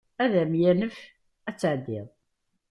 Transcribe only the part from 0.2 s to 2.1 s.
Ad am-yanef ad tɛeddiḍ.